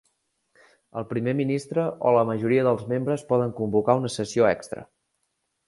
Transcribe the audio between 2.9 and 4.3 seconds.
membres poden convocar una